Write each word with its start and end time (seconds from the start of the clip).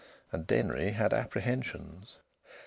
And 0.31 0.47
Denry 0.47 0.93
had 0.93 1.13
apprehensions.... 1.13 2.17